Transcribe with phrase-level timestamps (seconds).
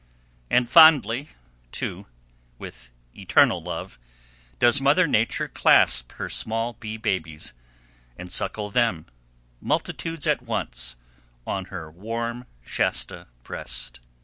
[0.49, 1.29] And fondly,
[1.71, 2.07] too,
[2.57, 3.99] with eternal love,
[4.57, 7.53] does Mother Nature clasp her small bee babies,
[8.17, 9.05] and suckle them,
[9.61, 10.95] multitudes at once,
[11.45, 13.99] on her warm Shasta breast.